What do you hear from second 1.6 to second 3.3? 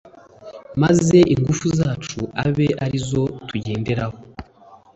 zacu abe ari zo